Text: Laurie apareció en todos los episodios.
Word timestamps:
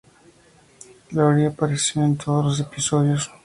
Laurie 1.11 1.45
apareció 1.45 2.03
en 2.03 2.17
todos 2.17 2.43
los 2.45 2.59
episodios. 2.59 3.29